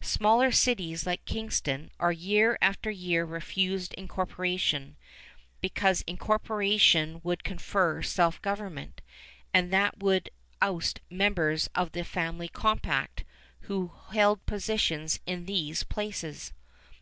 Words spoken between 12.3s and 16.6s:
compact" who held positions in these places.